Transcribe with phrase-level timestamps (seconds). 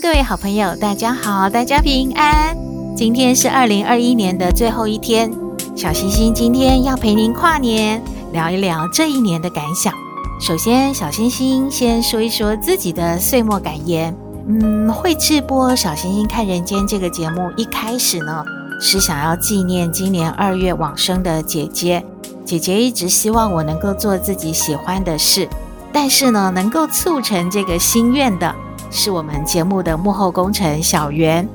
[0.00, 2.56] 各位好朋友，大家好，大家平安。
[2.96, 5.28] 今天是二零二一年的最后一天，
[5.74, 8.00] 小星星今天要陪您跨年，
[8.32, 9.92] 聊一聊这一年的感想。
[10.40, 14.16] 首先，小星星先说一说自己的岁末感言。
[14.46, 18.44] 嗯，会制播《小星星看人间》这个节目，一开始呢
[18.80, 22.04] 是想要纪念今年二月往生的姐姐。
[22.44, 25.48] 姐姐一直希望我能够做自己喜欢的事，
[25.92, 28.54] 但是呢，能够促成这个心愿的。
[28.90, 31.46] 是我们节目的幕后功臣小圆，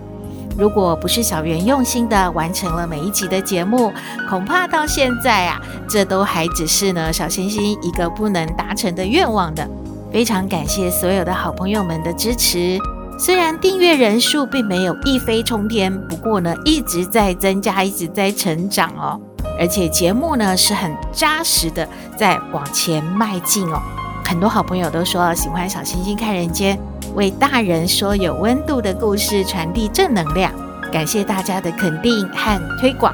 [0.57, 3.91] 如果不是小圆用心的完成了每一集的节目，
[4.29, 9.67] 恐怕到现在啊，这都还只是呢小星星一个不能达成的愿望的。
[10.11, 12.77] 非常感谢所有的好朋友们的支持，
[13.17, 19.19] 虽然订阅人数并没有一飞冲天，不过呢一直在增加，一直在成长哦，
[19.59, 23.81] 而且节目呢是很扎实的在往前迈进哦。
[24.23, 26.79] 很多好朋友都说喜欢小星星看人间。
[27.15, 30.51] 为大人说有温度的故事，传递正能量。
[30.91, 33.13] 感谢大家的肯定和推广。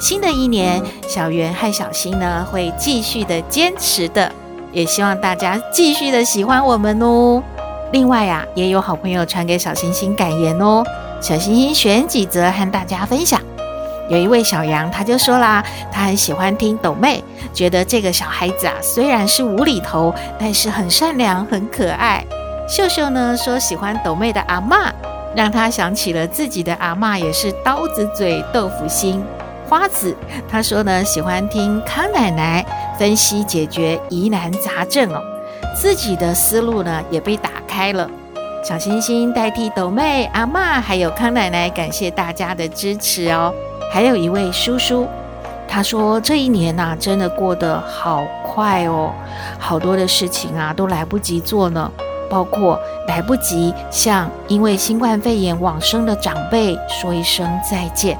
[0.00, 4.30] 新的一年，小圆和小新呢会继续的坚持的，
[4.72, 7.42] 也希望大家继续的喜欢我们哦。
[7.92, 10.84] 另外啊，也有好朋友传给小星星感言哦，
[11.20, 13.40] 小星星选几则和大家分享。
[14.10, 22.24] 有一位小杨，他就说啦，他很喜欢听抖妹，觉得这个小孩子啊虽然是无厘头，但是很善良，很可爱。
[22.66, 24.90] 秀秀呢说喜欢斗妹的阿嬷，
[25.36, 29.22] 让她想起了自己的阿嬷也是刀子嘴豆腐心。
[29.68, 30.16] 花子
[30.48, 32.64] 她说呢喜欢听康奶奶
[32.98, 35.20] 分析解决疑难杂症哦，
[35.76, 38.08] 自己的思路呢也被打开了。
[38.62, 43.52] 小星星代替斗妹阿嬷还有康奶奶感谢大家的支持哦。
[43.92, 45.06] 还有一位叔叔，
[45.68, 49.12] 他说这一年呐、真的过得好快哦，
[49.58, 51.92] 好多的事情啊都来不及做呢。
[52.34, 58.18] 包括来不及向因为新冠肺炎往生的长辈说一声再见，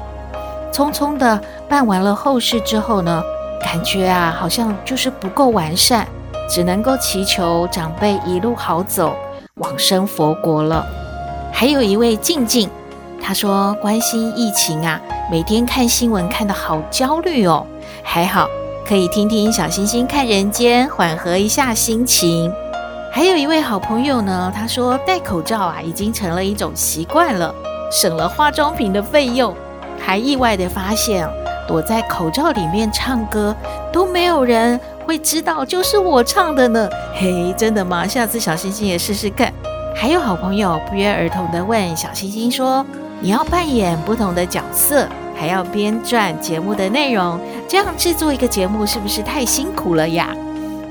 [0.72, 3.20] 匆匆的办完了后事之后呢，
[3.60, 6.06] 感觉啊好像就是不够完善，
[6.48, 9.16] 只能够祈求长辈一路好走，
[9.54, 10.86] 往生佛国了。
[11.52, 12.70] 还有一位静静，
[13.20, 17.66] 他说关心疫情啊，每天看新闻看得好焦虑哦，
[18.04, 18.48] 还好
[18.86, 22.52] 可以听听小星星看人间，缓和一下心情。
[23.14, 27.54] 还有一位好朋友呢，他说戴口罩啊已经成了一种习惯了，
[27.88, 29.54] 省了化妆品的费用，
[30.00, 31.24] 还意外的发现
[31.68, 33.54] 躲在口罩里面唱歌
[33.92, 36.90] 都没有人会知道就是我唱的呢。
[37.14, 38.04] 嘿，真的吗？
[38.04, 39.52] 下次小星星也试试看。
[39.94, 42.84] 还有好朋友不约而同的问小星星说
[43.22, 47.38] ：“你要扮演不同的角色，还要编撰节目的内容，
[47.68, 50.34] 这样制作一个节目是不是太辛苦了呀？”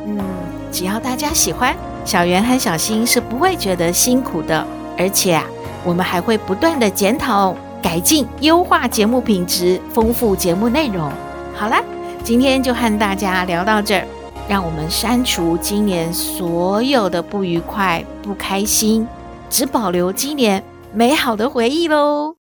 [0.08, 0.24] 嗯，
[0.72, 1.76] 只要大家喜欢。
[2.06, 4.66] 小圆和小新是不会觉得辛苦的，
[4.98, 5.46] 而且啊，
[5.84, 11.10] 我们还会不断的检讨、改进、优化节目品质，丰富节目内容。
[11.56, 11.82] 好啦，
[12.24, 14.06] 今天就和大家聊到这儿，
[14.48, 19.08] 让我们删除今年所有的不愉快、不开心，
[19.50, 22.43] 只保留今年美好的回忆喽。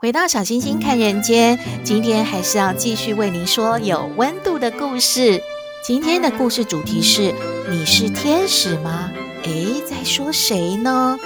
[0.00, 5.42] 回到小星星看人间，今天还是要继续为您说有温度的故事。
[5.84, 7.34] 今天的故事主题是：
[7.68, 9.10] 你是天使吗？
[9.42, 11.18] 诶，在说谁呢？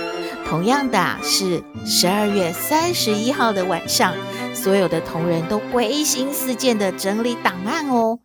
[0.48, 4.12] 同样的啊是十二月三十一号的晚上，
[4.52, 8.18] 所有的同仁都归心似箭的整理档案哦。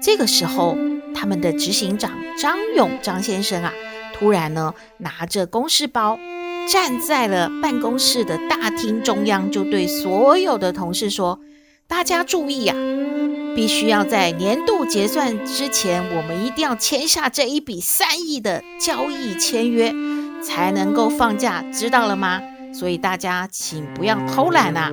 [0.00, 0.78] 这个时候，
[1.16, 3.72] 他们的执行长张勇张先生啊，
[4.14, 6.16] 突然呢拿着公事包。
[6.66, 11.38] 站在了办公室的大厅中央，就对所有的同事说
[11.86, 12.74] ：“大家注意呀，
[13.54, 19.94] 必须要在年度结算之前，我们一定要签下这一笔三亿的交易签约，
[20.42, 22.42] 才能够放假，知道了吗？
[22.74, 24.90] 所以大家请不要偷懒啊！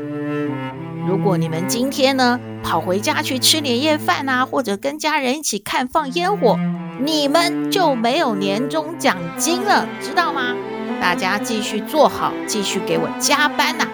[1.07, 6.57] 如果你们今天呢跑回家去吃年夜饭啊，或者跟家人一起看放烟火，
[7.03, 10.55] 你们就没有年终奖金了，知道吗？”
[11.03, 13.85] 大家继续做好，继续给我加班呐、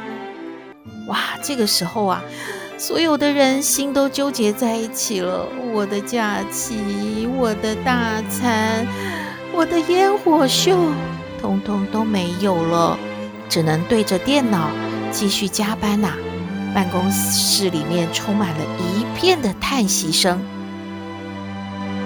[1.07, 2.21] 哇，这个时候啊，
[2.77, 5.43] 所有的人心都纠结在一起了。
[5.73, 8.85] 我的假期，我的大餐，
[9.51, 10.77] 我的烟火秀，
[11.41, 12.95] 通通都没有了，
[13.49, 14.69] 只能对着电脑
[15.11, 16.13] 继续加班呐、
[16.75, 20.39] 办公室里面充满了一片的叹息声。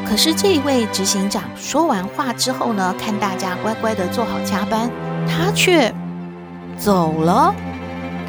[0.08, 4.90] 可是这一位执行长说完话之后呢，看大家乖乖的做好加班，
[5.28, 5.94] 他却
[6.78, 7.54] 走了。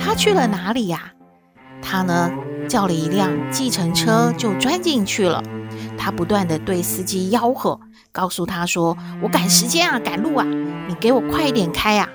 [0.02, 1.12] 他去了哪里呀？
[1.82, 2.30] 他呢，
[2.68, 5.42] 叫了一辆计程车就钻进去了。
[5.98, 7.78] 他不断的对司机吆喝，
[8.12, 10.44] 告诉他说：“我赶时间啊，赶路啊，
[10.88, 12.08] 你给我快点开啊！”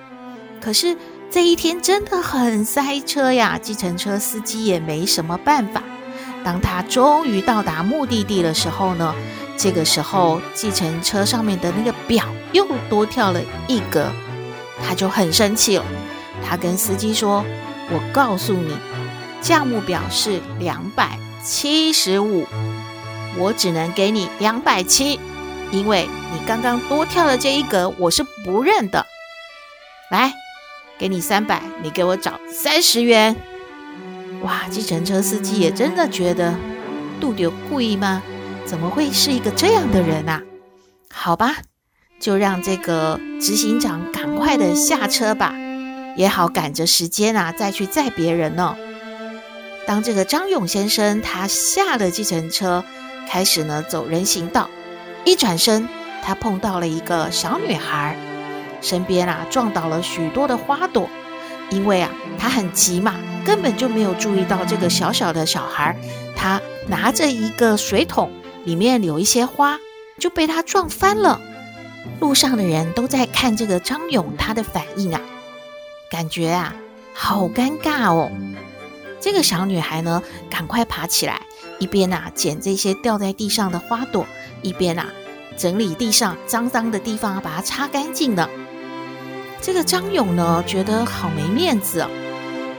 [0.62, 0.98] 可是
[1.30, 5.84] 这一天真的很塞车呀，计程车司机也没什么办法。
[6.44, 9.14] 当他终于到达目的地的时候呢，
[9.62, 14.10] 这个时候计程车上面的那个表又多跳了一格，
[14.82, 15.84] 他就很生气了。
[16.42, 17.44] 他跟司机说
[17.92, 18.74] ：“我告诉你，
[19.42, 22.48] 价目表是两百七十五，
[23.38, 25.20] 我只能给你两百七，
[25.72, 29.06] 因为你刚刚多跳了这一格，我是不认的。
[30.10, 30.32] 来，
[30.98, 33.36] 给你三百，你给我找三十元。”
[34.42, 36.56] 哇，计程车司机也真的觉得
[37.20, 38.24] 杜丢故意吗？
[38.69, 40.44] 怎么会是一个这样的人啊？
[41.12, 41.56] 好吧，
[42.19, 45.56] 就让这个执行长赶快的下车吧。
[46.16, 48.77] 也好赶着时间啊，再去载别人呢。
[49.88, 52.86] 当这个张勇先生他下了计程车，
[53.27, 54.69] 开始呢走人行道，
[55.25, 55.89] 一转身，
[56.22, 58.15] 他碰到了一个小女孩，
[58.81, 61.10] 身边啊撞倒了许多的花朵。
[61.72, 65.95] 因为啊他很急嘛，根本就没有注意到这个小小的小孩，
[66.36, 68.31] 他拿着一个水桶，
[68.66, 69.80] 里面有一些花，
[70.20, 71.42] 就被他撞翻了。
[72.20, 75.22] 路上的人都在看这个张勇他的反应啊。
[76.12, 76.76] 感觉啊，
[77.14, 78.32] 好尴尬哦！
[79.22, 81.42] 这个小女孩呢，赶快爬起来，
[81.78, 84.26] 一边啊捡这些掉在地上的花朵，
[84.62, 85.08] 一边啊
[85.58, 88.50] 整理地上脏脏的地方，把它擦干净了。
[89.62, 92.10] 这个张勇呢，觉得好没面子哦。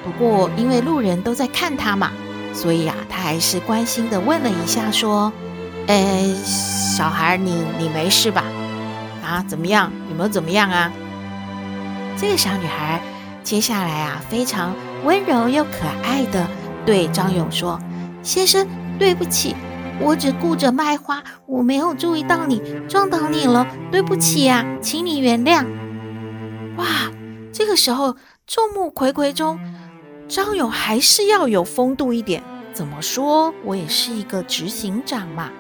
[0.03, 2.11] 不过因为路人都在看他嘛，
[2.55, 5.31] 所以啊，他还是关心的问了一下，说
[5.91, 8.45] ：“哎，小孩，你你没事吧？
[9.25, 9.91] 啊，怎么样？
[10.09, 10.93] 有没有怎么样啊？”
[12.17, 13.01] 这个小女孩。
[13.43, 14.73] 接下来啊，非常
[15.03, 16.47] 温柔又可爱的
[16.87, 17.81] 对张勇说
[18.23, 19.57] ：“先生，对不起，
[19.99, 25.67] 我只顾着卖花，我没有注意到你撞到你了，对不起呀，请你原谅。”
[26.77, 26.87] 哇，
[27.53, 28.15] 这个时候
[28.47, 29.59] 众目睽睽中，
[30.29, 32.45] 张勇还是要有风度一点。
[32.73, 33.53] 怎么说？
[33.65, 35.51] 我也是一个执行长嘛，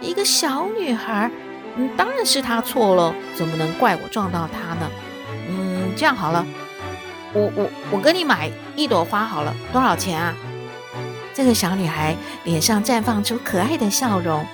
[0.00, 1.30] 一个小女孩，
[1.76, 4.90] 嗯，当然是她错了，怎么能怪我撞到她呢？
[5.48, 6.46] 嗯，这样好了。
[7.32, 10.34] 我我我跟你买一朵花好了，多少钱啊？
[11.32, 14.44] 这个小女孩脸上绽放出可爱的笑容。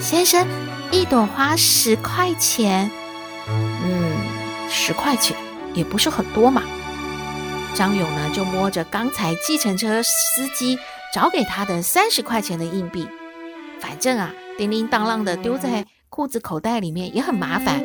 [0.00, 0.46] 先生，
[0.90, 2.90] 一朵花十块钱。
[3.48, 4.12] 嗯，
[4.68, 5.36] 十块钱
[5.72, 6.62] 也不是很多嘛。
[7.74, 10.78] 张勇呢，就摸着刚才计程车司机
[11.14, 13.08] 找给他的三十块钱的硬币，
[13.80, 17.82] 反正啊，叮叮当啷的丢在裤子口袋里面也很麻烦，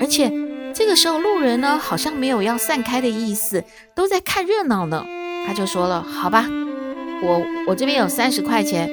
[0.00, 0.32] 而且。
[0.74, 3.64] 这个时候，路人呢好像没有要散开的意思，
[3.94, 5.06] 都在看热闹呢。
[5.46, 6.44] 他就说了：“好吧，
[7.22, 8.90] 我我这边有三十块钱，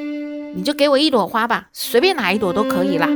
[0.56, 3.08] 你就给我一朵花吧，随便哪一朵都可以啦。”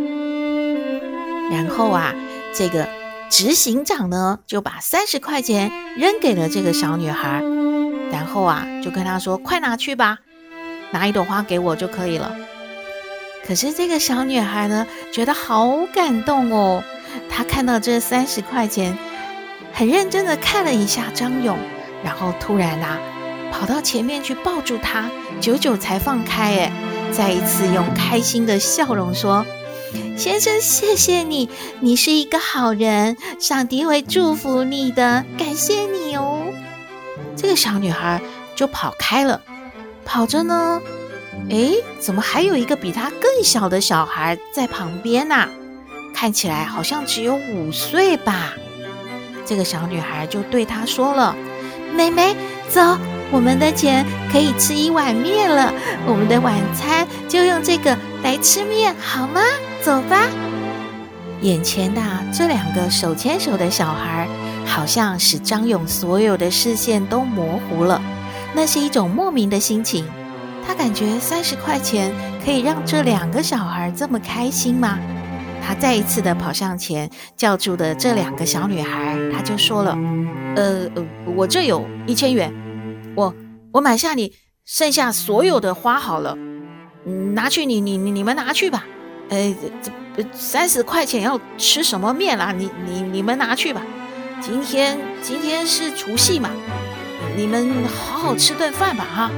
[1.49, 2.13] 然后啊，
[2.53, 2.89] 这个
[3.29, 7.41] 执行长呢就把三十块钱扔给了这个小女孩，
[8.11, 10.17] 然后啊就跟她说：“快拿去吧，
[10.91, 12.35] 拿一朵花给我就可以了。”
[13.47, 16.83] 可是这个小女孩呢觉得好感动哦。
[17.29, 18.97] 她看到这三十块钱，
[19.71, 21.57] 很认真的看了一下张勇，
[22.03, 22.99] 然后突然啊，
[23.51, 26.53] 跑到前面去抱住他，久久才放开。
[26.57, 26.71] 哎，
[27.11, 29.45] 再一次用开心的笑容说
[30.17, 31.49] ：“先生，谢谢你，
[31.79, 36.41] 你是一个好人，上帝会祝福你的，感谢你哦。”
[37.37, 38.21] 这个小女孩
[38.55, 39.41] 就跑开了，
[40.03, 40.81] 跑着呢，
[41.49, 45.47] 哎，怎么还有一个比她更小的小孩在旁边呢、
[46.13, 48.53] 看起来好像只有五岁吧。
[49.45, 51.33] 这个小女孩就对他说了
[51.95, 52.35] ：“妹妹，
[52.69, 52.81] 走，
[53.31, 55.73] 我们的钱可以吃一碗面了。
[56.05, 59.39] 我们的晚餐就用这个来吃面，好吗？
[59.81, 60.27] 走吧。”
[61.41, 62.01] 眼前的
[62.33, 64.27] 这两个手牵手的小孩，
[64.65, 68.01] 好像使张勇所有的视线都模糊了。
[68.53, 70.05] 那是一种莫名的心情。
[70.67, 74.99] 他感觉三十块钱可以让这两个小孩这么开心吗？
[75.65, 79.97] 他再一次的跑向前，叫住的这两个小女孩，他就说了
[80.57, 80.85] ：“呃，
[81.35, 82.53] 我这有一千元，
[83.15, 83.33] 我
[83.71, 84.33] 我买下你
[84.65, 86.37] 剩下所有的花好了，
[87.05, 88.85] 嗯，拿去你你你们拿去吧。
[89.29, 92.51] 呃，这三十块钱要吃什么面啦？
[92.51, 93.81] 你你你们拿去吧。
[94.41, 96.49] 今天今天是除夕嘛，
[97.37, 99.31] 你们好好吃顿饭吧哈。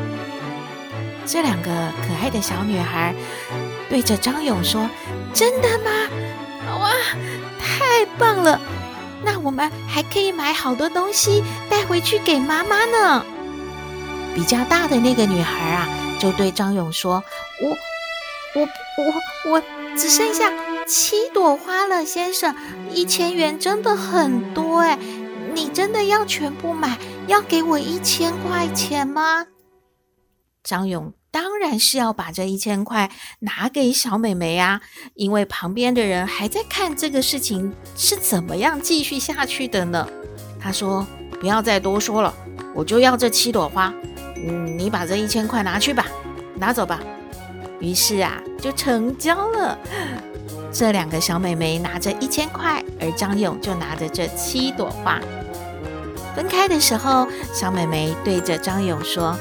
[1.31, 1.69] 这两个
[2.01, 3.13] 可爱的小女孩
[3.87, 4.89] 对着张勇说
[5.31, 5.91] ：“真的吗？
[6.79, 6.91] 哇，
[7.59, 8.59] 太棒了！
[9.23, 13.23] 那我们还可以买好多东西带回去给妈妈呢。”
[14.33, 17.23] 比较大的那个女孩啊，就对张勇说
[17.61, 17.69] ：“我
[18.59, 18.67] 我
[19.05, 19.61] 我我
[19.95, 20.51] 只剩下。”
[20.87, 22.55] 七朵花了，先生，
[22.89, 24.97] 一千元真的很多哎！
[25.53, 29.45] 你真的要全部买，要给我一千块钱吗？
[30.63, 34.81] 张勇当然是要把这一千块拿给小美眉啊，
[35.15, 40.07] 因为旁边的人还在看这个事情是怎么样继续下去的呢。
[40.59, 41.05] 他说
[41.39, 42.33] ：“不要再多说了，
[42.73, 43.93] 我就要这七朵花。
[44.35, 46.05] 嗯，你把这一千块拿去吧，
[46.55, 46.99] 拿走吧。”
[47.79, 49.77] 于是啊，就成交了。
[50.71, 55.19] 这两个小美眉拿着一千块，而张勇就拿着这七朵花。
[56.35, 59.37] 分开的时候，小美眉对着张勇说：“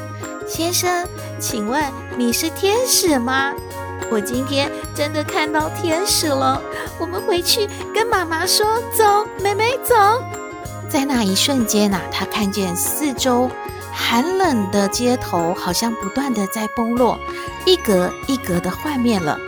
[0.48, 1.06] 先生，
[1.38, 1.82] 请问
[2.16, 3.52] 你是天使吗？
[4.10, 6.60] 我今天真的看到天使了。
[6.98, 9.94] 我们回去跟妈妈说，走，妹妹走。”
[10.88, 13.50] 在那一瞬间呐，她看见四周
[13.92, 17.18] 寒冷的街头好像不断的在崩落，
[17.66, 19.38] 一格一格的幻灭了。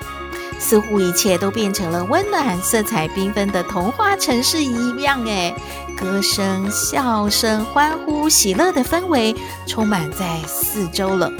[0.59, 5.55] 似乎一切都变成了温暖、色彩缤纷的童话城市一样，哎，
[5.97, 9.35] 歌声、笑声、欢呼、喜乐的氛围
[9.67, 11.33] 充满在四周了。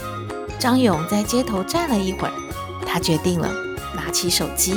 [0.61, 2.33] 张勇在街头站了一会儿，
[2.87, 3.49] 他决定了，
[3.97, 4.75] 拿起手机，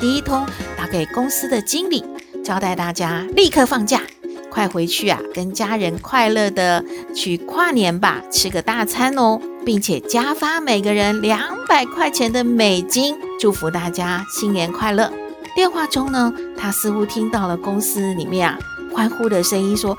[0.00, 0.44] 第一通
[0.76, 2.04] 打给公司的经理，
[2.44, 4.02] 交代大家立刻放假，
[4.50, 9.40] 快回去啊，跟家人快乐的去跨年吧，吃个大餐哦。
[9.64, 15.08] 并且加发每个人两百块钱的美金，祝福大家新年快乐。
[15.54, 18.58] 电话中呢，他似乎听到了公司里面啊
[18.92, 19.96] 欢呼的声音，说：“，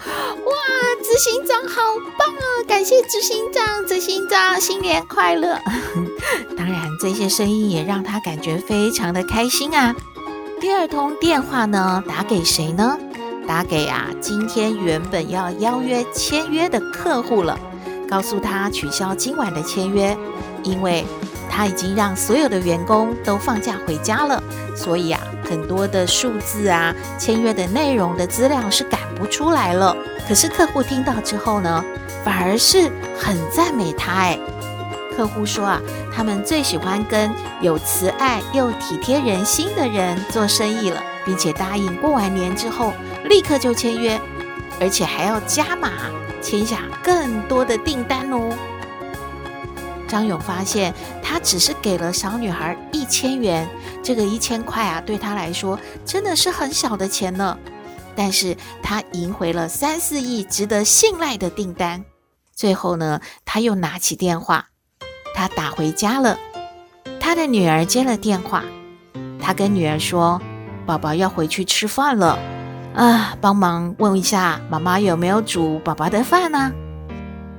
[1.03, 1.81] 执行长好
[2.17, 2.63] 棒啊！
[2.65, 5.59] 感谢执行长，执行长新年快乐。
[6.57, 9.93] ”当然，这些声音也让他感觉非常的开心啊。
[10.61, 12.97] 第二通电话呢，打给谁呢？
[13.45, 17.59] 打给啊，今天原本要邀约签约的客户了。
[18.09, 20.17] 告诉他取消今晚的签约，
[20.63, 21.03] 因为
[21.55, 24.41] 他已经让所有的员工都放假回家了，
[24.75, 29.95] 所以啊，很多的数字啊，签约的内容的资料是赶不出来了。
[30.27, 31.85] 可是客户听到之后呢，
[32.25, 34.11] 反而是很赞美他。
[34.11, 34.39] 哎，
[35.15, 35.79] 客户说啊，
[36.11, 37.31] 他们最喜欢跟
[37.61, 42.95] 有慈爱又体贴人心的人做生意了，并且答应过完年之后
[43.25, 44.19] 立刻就签约，
[44.81, 45.91] 而且还要加码。
[46.41, 48.49] 签下更多的订单哦。
[50.07, 53.67] 张勇发现，他只是给了小女孩一千元，
[54.03, 57.57] 这个一千块啊，对他来说真的是很小的钱呢。
[58.15, 62.03] 但是他赢回了三四亿值得信赖的订单。
[62.55, 64.67] 最后呢，他又拿起电话，
[65.33, 66.37] 他打回家了。
[67.19, 68.63] 他的女儿接了电话，
[69.41, 70.39] 他跟女儿说
[70.85, 72.37] ：“宝宝要回去吃饭了。”
[72.93, 76.71] 啊，帮忙问一下妈妈有没有煮宝宝的饭呢？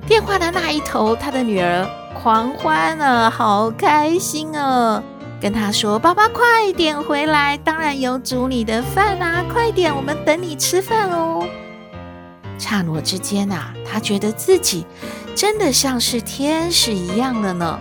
[0.07, 5.03] 电话的那一头，他的女儿狂欢了，好开心哦！
[5.39, 9.43] 跟他说：“爸爸快点回来，当然有煮你的饭啊！
[9.51, 11.47] 快点，我们等你吃饭哦。”
[12.57, 14.87] 刹那之间啊，他觉得自己
[15.35, 17.79] 真的像是天使一样了呢。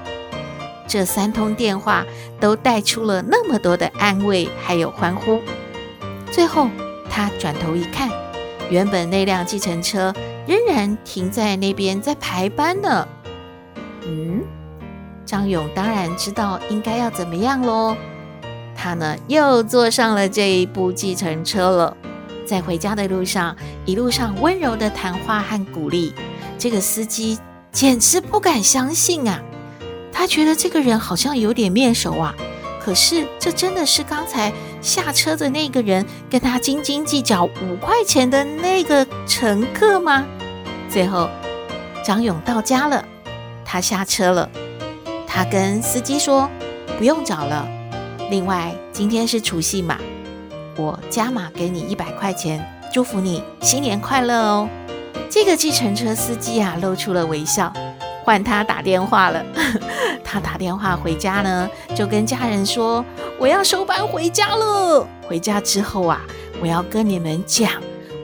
[0.87, 2.05] 这三通电话
[2.39, 5.41] 都带出了那么多的安慰，还有欢呼，
[6.31, 6.69] 最后。
[7.17, 8.11] 他转头一看，
[8.69, 10.13] 原本那辆计程车
[10.49, 13.07] 仍然停在那边在排班呢。
[14.07, 14.43] 嗯，
[15.25, 17.97] 张勇当然知道应该要怎么样喽。
[18.77, 21.97] 他呢又坐上了这一部计程车了，
[22.47, 26.13] 在回家的路上，一路上温柔的谈话和鼓励，
[26.59, 27.39] 这个司机
[27.73, 29.41] 简直不敢相信啊！
[30.13, 32.35] 他觉得这个人好像有点面熟啊。
[32.81, 40.27] 可是，这真的是刚才下车的那个人跟他斤斤计较五块钱的那个乘客吗？
[40.91, 41.31] 最后，
[42.05, 43.03] 张勇到家了，
[43.75, 44.49] 他下车了，
[45.27, 46.49] 他跟司机说
[46.97, 47.69] ：“不用找了。
[48.31, 49.99] 另外，今天是除夕嘛，
[50.77, 54.69] 我加码给你一百块钱，祝福你新年快乐哦。”
[55.29, 57.73] 这个计程车司机啊，露出了微笑。
[58.23, 59.45] 换他打电话了，
[60.23, 63.05] 他打电话回家呢，就跟家人说
[63.41, 65.05] ：“我要收班回家了。
[65.27, 66.21] 回家之后啊，
[66.61, 67.73] 我要跟你们讲，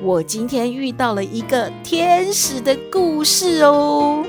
[0.00, 4.24] 我今天遇到了一个天使的故事哦。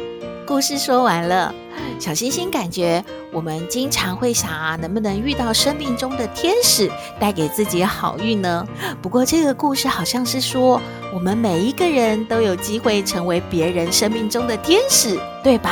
[0.51, 1.55] 故事说完了，
[1.97, 6.91] 小星星感觉我们经常会想啊，能不能遇到生命中的天使，
[7.21, 8.67] 带给自己好运呢？
[9.01, 10.81] 不过这个故事好像是说，
[11.13, 15.71] 我们每一个人都有机会成为别人生命中的天使，对吧？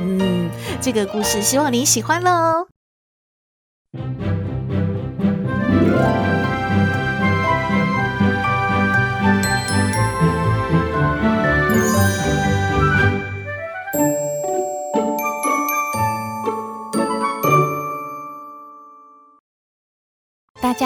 [0.00, 0.48] 嗯，
[0.80, 2.73] 这个故事希望你喜欢喽。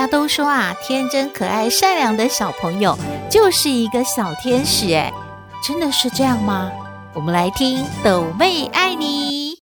[0.09, 2.99] 都说啊，天真可爱、善良的小朋友
[3.31, 5.13] 就是一个小天使，哎，
[5.63, 6.71] 真的是这样吗？
[7.15, 9.59] 我们来听抖妹爱你。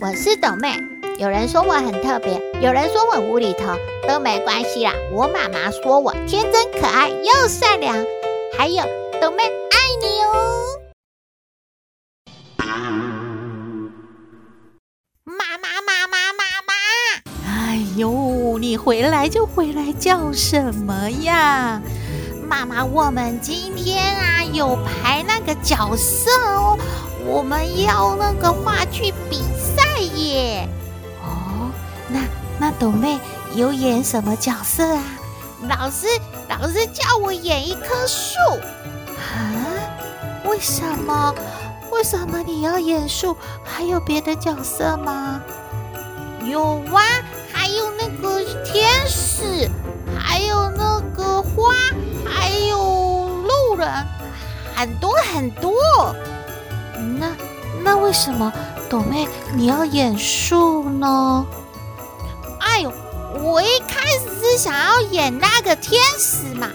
[0.00, 0.76] 我是抖妹，
[1.18, 3.74] 有人说我很特别，有人说我无厘头，
[4.06, 4.92] 都没关系啦。
[5.12, 7.94] 我妈妈说我天真可爱又善良，
[8.58, 8.82] 还有
[9.20, 10.78] 抖妹爱你哦。
[15.24, 16.74] 妈妈妈妈妈妈，
[17.46, 21.80] 哎呦，你回来就回来，叫什么呀？
[22.48, 26.78] 妈妈，我们今天啊有排那个角色哦，
[27.24, 30.68] 我们要那个话剧比赛耶。
[31.22, 31.70] 哦，
[32.08, 32.20] 那
[32.58, 33.18] 那朵妹
[33.54, 35.02] 有演什么角色啊？
[35.62, 36.06] 老师，
[36.48, 38.38] 老师叫我演一棵树。
[39.16, 39.40] 啊？
[40.48, 41.34] 为什么？
[41.90, 43.36] 为什么你要演树？
[43.64, 45.40] 还有别的角色吗？
[46.44, 47.02] 有啊，
[48.76, 49.70] 天使，
[50.18, 51.72] 还有那个花。
[52.26, 52.76] 还有
[53.38, 53.88] 路人，
[54.74, 55.72] 很多很多。
[57.18, 57.34] 那
[57.82, 58.52] 那为什么
[58.90, 61.46] 朵妹你要演树呢？
[62.60, 62.92] 哎呦，
[63.42, 66.68] 我一开始是想要演那个天使嘛，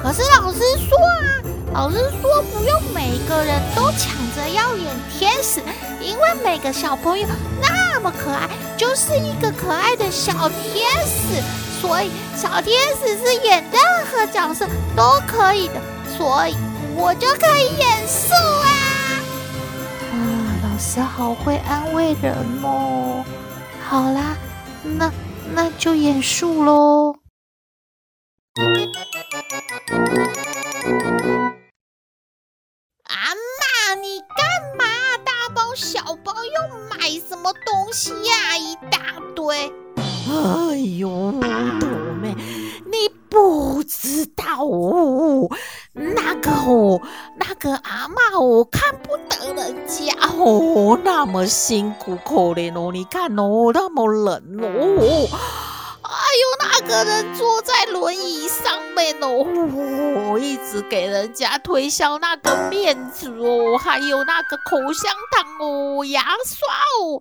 [0.00, 1.42] 可是老师说啊，
[1.74, 5.60] 老师说不用每个人都抢着要演天使，
[6.00, 7.26] 因为每个小朋友
[7.60, 7.68] 那
[8.00, 11.42] 么可爱，就是一个可爱的小天使。
[11.80, 13.80] 所以小天使是演任
[14.10, 15.74] 何角色都可以的，
[16.16, 16.56] 所以
[16.96, 18.68] 我就可以演树啊！
[20.12, 20.18] 啊，
[20.64, 22.34] 老师好会安慰人
[22.64, 23.24] 哦。
[23.88, 24.36] 好啦，
[24.82, 25.12] 那
[25.54, 27.07] 那就演树喽。
[37.42, 38.56] 么东西呀？
[38.58, 38.98] 一大
[39.34, 39.72] 堆。
[40.30, 41.08] 哎呦，
[41.80, 41.88] 朵
[42.20, 42.34] 妹，
[42.84, 45.48] 你不知道哦，
[45.94, 47.00] 那个哦，
[47.38, 55.28] 那个阿妈哦，看不得人家哦，那么辛苦可怜哦，你看哦，那么冷哦，
[56.10, 66.66] 哎呦，那个人坐在轮椅上面哦，一直给人家推销那个面子哦，还有那个口香糖哦，牙刷
[67.02, 67.20] 哦。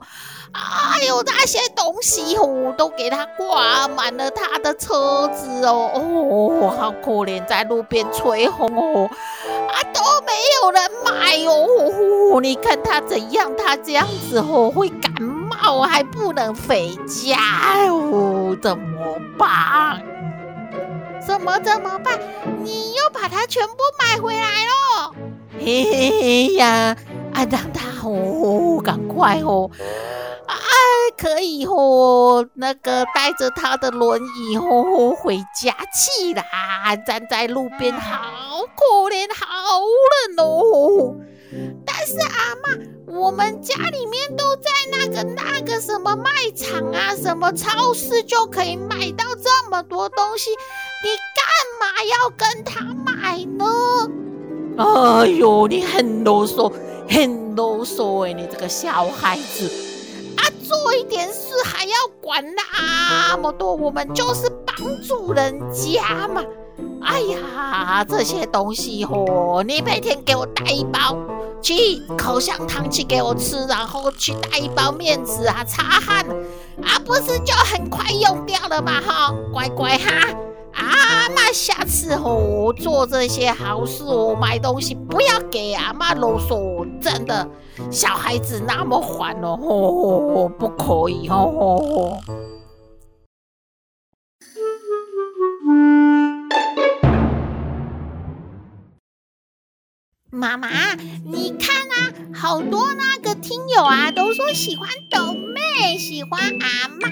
[0.54, 9.10] 哎呦，那些东西哦，都给他挂满了他的车子哦，哦，好可怜，在路边吹风哦，
[9.68, 12.40] 啊，都没有人买哦。
[12.40, 13.52] 你看他怎样？
[13.58, 15.37] 他这样子哦，会感冒，
[15.74, 17.38] 我还不能回家
[17.90, 20.02] 哦，怎么办？
[21.26, 22.20] 怎么怎么办？
[22.64, 25.14] 你又把它全部买回来喽？
[25.60, 26.96] 嘿嘿呀，
[27.34, 29.70] 啊，让他哦，赶快哦。
[30.48, 30.56] 哎，
[31.18, 39.82] 可以哦，那个带着他的轮椅哦回家去啦，站在路边好可怜，好
[40.38, 41.16] 冷哦。
[41.86, 50.50] 但是阿妈，我们家里面都在那个那个什么卖场啊，什么超市就可以买到这么多东西，
[51.04, 51.46] 你干
[51.80, 53.66] 嘛要跟他买呢？
[54.78, 56.72] 哎呦，你很啰嗦，
[57.10, 59.70] 很啰嗦哎，你这个小孩子
[60.38, 60.44] 啊。
[60.68, 66.44] 做一点事还要管那么多，我们就是帮助人家嘛。
[67.02, 71.18] 哎呀，这些东西哦，你每天给我带一包
[71.62, 71.74] 去
[72.18, 76.26] 口香糖去给我吃，然后去带一包面纸啊，擦汗
[76.84, 79.02] 啊，不是就很快用掉了吗？
[79.02, 80.12] 哈，乖乖哈。
[80.74, 87.48] 阿嬷，下次哦做这些好事哦，买东西不要给阿嬷啰嗦，真的，
[87.90, 92.18] 小孩子那么烦哦，哦，不可以哦。
[100.38, 100.70] 妈妈，
[101.26, 107.08] 你看啊，好多那个听友啊都说喜欢抖妹，喜欢阿妈。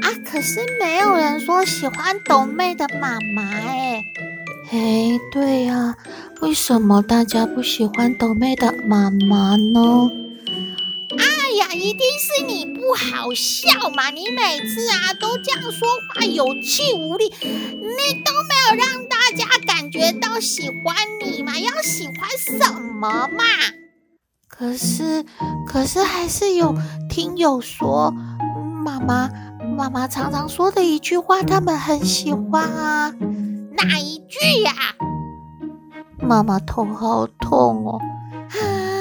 [0.00, 0.14] 啊！
[0.24, 4.02] 可是没有人说喜欢抖妹的妈妈哎
[4.70, 5.96] 哎，对呀，
[6.40, 10.10] 为什么大家不喜欢抖妹的妈妈呢？
[11.18, 11.24] 哎
[11.58, 14.10] 呀，一定是你不好笑嘛！
[14.10, 19.65] 你每次啊都这样说话有气无力，你都没有让大家感
[19.96, 21.58] 觉到喜欢你嘛？
[21.58, 23.44] 要喜欢什么嘛？
[24.46, 25.24] 可是，
[25.66, 26.74] 可是还是有
[27.08, 28.10] 听友说，
[28.84, 29.30] 妈妈，
[29.76, 33.10] 妈妈常常说的一句话，他们很喜欢啊。
[33.76, 34.72] 哪一句呀？
[36.18, 38.00] 妈妈头好痛哦！
[38.50, 38.95] 啊！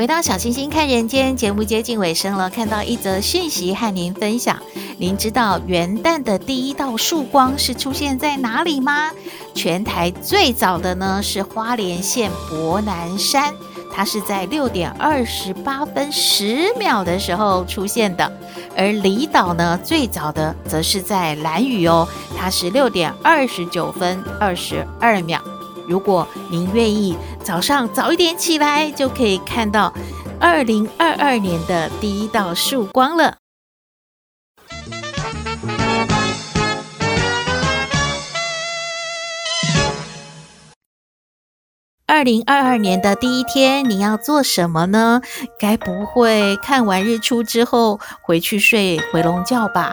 [0.00, 4.58] 回到小星星看人间节目接近尾声了，看到一则讯息和您分享。
[4.96, 9.10] 您知道元旦的第一道曙光是出现在哪里吗？
[9.54, 13.52] 全台最早的呢是花莲县伯南山，
[13.94, 18.32] 它是在六点二十八分十秒的时候出现的。
[18.74, 22.08] 而离岛呢最早的则是在兰屿哦，
[22.38, 25.38] 它是六点二十九分二十二秒。
[25.90, 29.92] 如果您愿意早上早一点起来，就可以看到
[30.38, 33.38] 二零二二年的第一道曙光了。
[42.06, 45.20] 二零二二年的第一天，你要做什么呢？
[45.58, 49.92] 该不会看完日出之后回去睡回笼觉吧？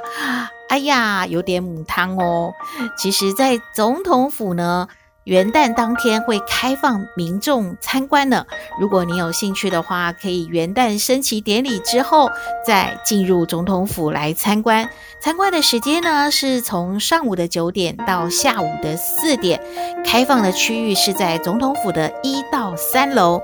[0.69, 2.53] 哎呀，有点母汤哦。
[2.95, 4.87] 其实，在总统府呢。
[5.27, 8.45] 元旦当天会开放民众参观呢。
[8.79, 12.29] 如果你有兴趣的话，可以元旦升旗典礼之后
[12.65, 14.89] 再进入总统府来参观。
[15.19, 19.61] 参观的时间呢，是从上午的九点到下午的四点。
[20.05, 23.41] 开放的区域是在总统府的一到三楼。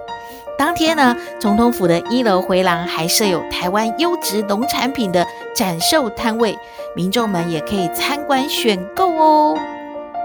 [0.57, 6.57] 当天呢，总统府的一楼回廊还设有台湾优质农产品的展售摊位，
[6.95, 9.57] 民众们也可以参观选购哦。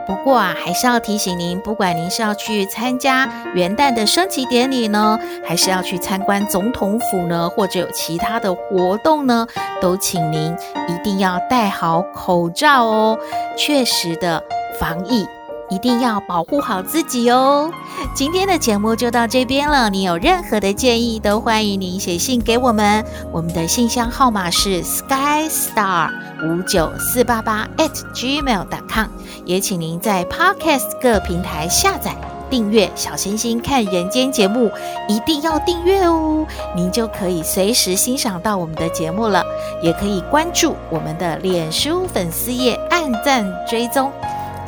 [0.09, 9.47] 不过啊，还是要提醒您，不管您是要去参加元旦的升旗典礼呢，还是要去参观总统府呢，或者有其他的活动呢，
[9.83, 10.57] 都请您
[10.89, 13.19] 一定要戴好口罩哦，
[13.59, 14.43] 确实的
[14.81, 15.29] 防疫。
[15.71, 17.71] 一定要保护好自己哦！
[18.15, 19.91] 今天的节目就到这边了。
[19.91, 23.05] 你有任何的建议，都欢迎您写信给我们。
[23.31, 26.11] 我们的信箱号码是 sky star
[26.43, 29.09] 五九四八八 at gmail.com。
[29.45, 32.15] 也请您在 Podcast 各平台下载
[32.51, 34.71] 订阅“小星星看人间”节目，
[35.07, 36.47] 一定要订阅哦！
[36.75, 39.45] 您就可以随时欣赏到我们的节目了。
[39.83, 44.11] 也可以关注我们的脸书粉丝页，按赞追踪。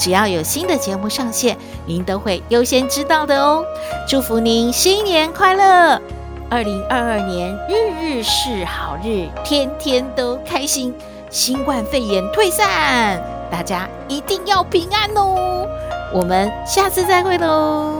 [0.01, 3.63] 只要有新的节目上线，您都会优先知道的哦。
[4.09, 6.01] 祝福您新年快乐，
[6.49, 10.95] 二零二二年日日是好日，天天都开心，
[11.29, 15.69] 新冠肺炎退散，大家一定要平安哦。
[16.15, 18.00] 我们下次再会喽。